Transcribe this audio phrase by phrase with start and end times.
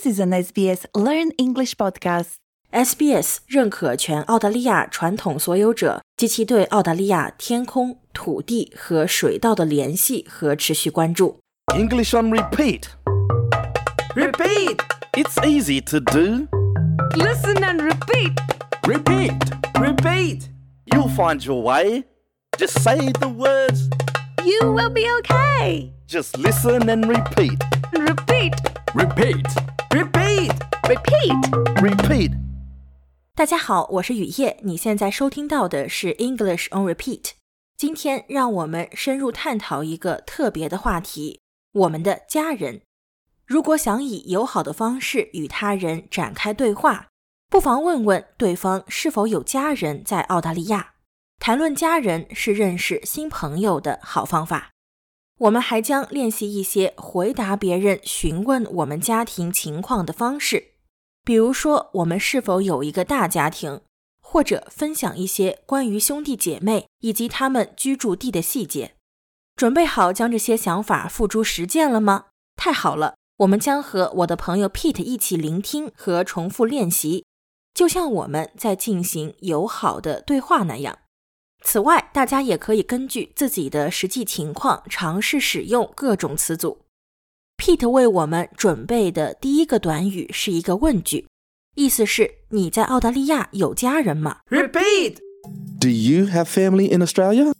[0.00, 2.36] This is an SBS Learn English podcast.
[2.72, 11.40] SBS 认可全澳大利亚传统所有者及其对澳大利亚天空、土地和水稻的联系和持续关注。
[11.74, 12.84] English on repeat.
[14.14, 14.78] Repeat!
[15.12, 16.48] It's easy to do.
[17.14, 18.32] Listen and repeat.
[18.84, 19.36] Repeat!
[19.74, 20.48] Repeat!
[20.86, 22.04] You'll find your way.
[22.56, 23.90] Just say the words.
[24.42, 25.92] You will be okay.
[26.06, 27.62] Just listen and repeat.
[27.92, 28.54] Repeat.
[28.94, 29.59] Repeat!
[31.21, 31.51] Repeat!
[31.83, 32.31] Repeat.
[33.35, 37.33] 大家好，我是雨夜，你现在收听到的是 English on Repeat。
[37.77, 41.39] 今天让我们深入探讨一个特别的话题：
[41.73, 42.81] 我们的家人。
[43.45, 47.09] 如果想以友好的方式与他人展开对话，
[47.51, 50.93] 不妨问问对方是否有家人在澳大利亚。
[51.37, 54.71] 谈论家人是认识新朋友的好方法。
[55.37, 60.70] 我们还将练习一些回答别人询问我们家庭情况的方式，
[61.23, 63.81] 比如说我们是否有一个大家庭，
[64.21, 68.95] 或者分享一些关于兄弟姐妹以及他们居住地的细节。
[69.55, 72.25] 准备好将这些想法付诸实践了吗？
[72.55, 77.25] 太好了，我们将和我的朋友 Pete 一起聆听和重复练习，
[77.73, 80.99] 就像我们在进行友好的对话那样。
[81.63, 86.79] 此外，大家也可以根据自己的实际情况尝试使用各种词组。
[87.60, 91.26] Pete 为我们准备的第一个短语是一个问句，
[91.74, 94.38] 意思是你在澳大利亚有家人吗？
[94.48, 95.18] Repeat!
[95.80, 97.52] Do you have family in Australia?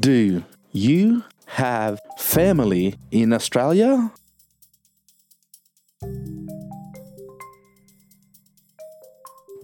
[0.00, 1.22] Do you
[1.56, 4.10] have family in Australia?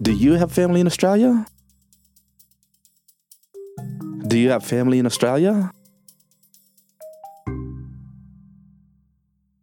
[0.01, 1.45] Do you have family in Australia?
[4.27, 5.71] Do you have family in Australia?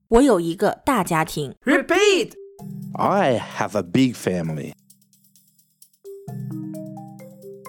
[0.08, 1.54] 我有一个大家庭。
[1.64, 2.32] Repeat!
[2.94, 4.74] I have a big family.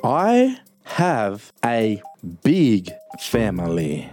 [0.03, 0.57] I
[0.97, 2.01] have a
[2.43, 4.09] big family.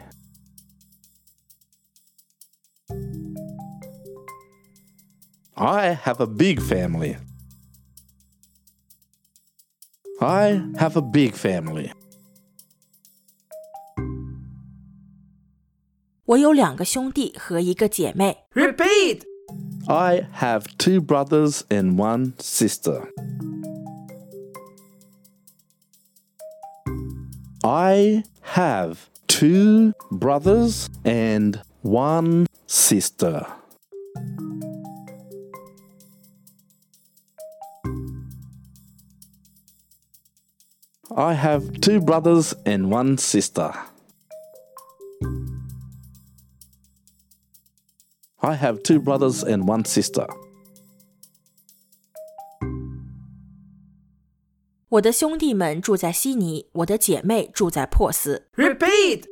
[5.56, 7.17] I have a big family.
[10.21, 11.93] I have a big family.
[16.25, 18.45] 我有两个兄弟和一个姐妹。
[18.55, 19.23] Repeat!
[19.87, 23.09] I have two brothers and one sister.
[27.62, 28.23] I
[28.55, 33.47] have two brothers and one sister.
[41.17, 43.73] I have two brothers and one sister.
[48.45, 50.27] I have two brothers and one sister.
[54.89, 58.49] 我的兄弟们住在悉尼，我的姐妹住在珀斯。
[58.56, 59.25] Repeat!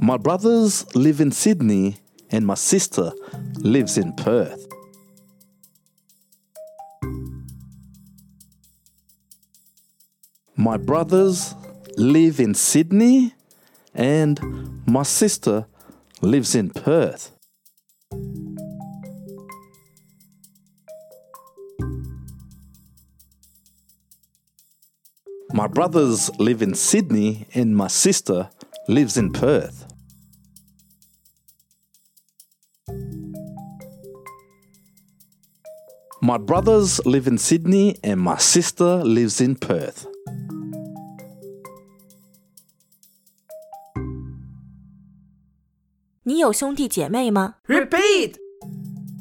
[0.00, 1.96] My brothers live in Sydney
[2.30, 3.12] and my sister
[3.56, 4.66] lives in Perth.
[10.56, 11.54] My brothers
[11.96, 13.32] live in Sydney
[13.94, 14.38] and
[14.86, 15.66] my sister
[16.22, 17.30] lives in Perth.
[25.59, 28.49] My brothers live in Sydney and my sister
[28.87, 29.93] lives in Perth.
[36.21, 40.07] My brothers live in Sydney and my sister lives in Perth.
[47.67, 48.37] Repeat.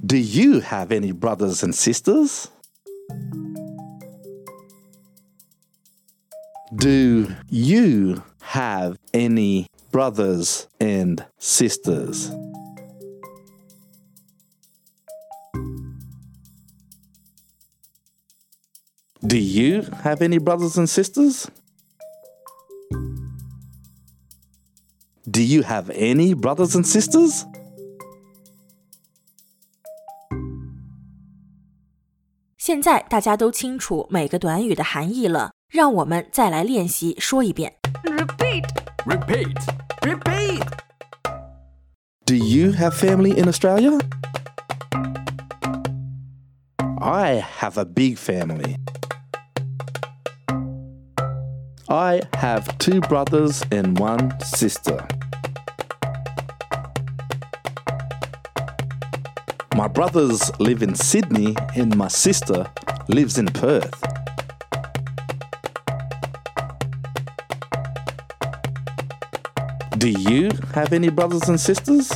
[0.07, 2.49] Do you have any brothers and sisters?
[6.79, 12.31] Do you have any brothers and sisters?
[19.27, 21.51] Do you have any brothers and sisters?
[25.29, 27.45] Do you have any brothers and sisters?
[35.68, 37.74] 现在大家都清楚每个短语的含义了，让我们再来练习说一遍。
[38.04, 38.66] Repeat.
[39.06, 39.58] Repeat!
[40.02, 40.64] Repeat!
[42.26, 44.00] Do you have family in Australia?
[47.02, 48.78] I have a big family.
[51.90, 55.06] I have two brothers and one sister.
[59.76, 62.68] My brothers live in Sydney and my sister
[63.10, 64.02] lives in Perth.
[70.00, 72.12] Do you have any brothers and sisters?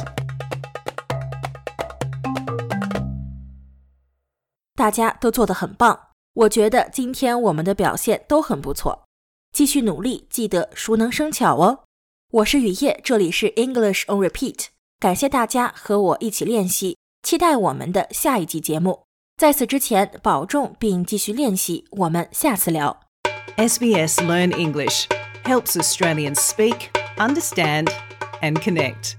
[4.75, 6.00] 大家都做得很棒，
[6.34, 9.06] 我觉得今天我们的表现都很不错。
[9.52, 11.86] 继续努力，记得熟能生巧哦。
[12.31, 14.66] 我是雨夜，这里是 English on Repeat。
[15.00, 19.04] 感谢大家和我一起练习，期待我们的下一集节目。
[19.38, 23.00] 在此之前，保重并继续练习，我们下次聊。
[23.56, 25.08] SBS Learn English
[25.44, 27.91] helps Australians speak, understand,
[28.43, 29.17] and connect.